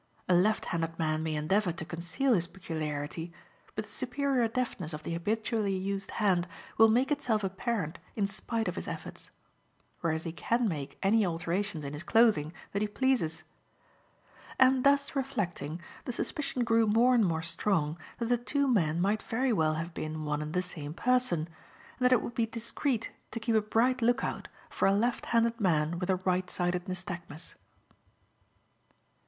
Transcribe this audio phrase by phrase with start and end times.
[0.27, 3.31] A left handed man may endeavour to conceal his peculiarity,
[3.75, 6.47] but the superior deftness of the habitually used hand
[6.79, 9.29] will make itself apparent in spite of his efforts;
[9.99, 13.43] whereas he can make any alterations in his clothing that he pleases.
[14.57, 19.21] And thus reflecting, the suspicion grew more and more strong that the two men might
[19.21, 21.41] very well have been one and the same person,
[21.99, 25.27] and that it would be discreet to keep a bright look out for a left
[25.27, 27.53] handed man with a right sided nystagmus.